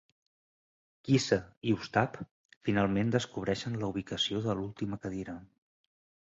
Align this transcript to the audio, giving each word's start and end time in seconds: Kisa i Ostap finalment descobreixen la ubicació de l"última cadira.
Kisa 1.09 1.37
i 1.71 1.75
Ostap 1.79 2.17
finalment 2.69 3.13
descobreixen 3.17 3.77
la 3.83 3.91
ubicació 3.93 4.43
de 4.47 4.53
l"última 4.57 5.01
cadira. 5.05 5.37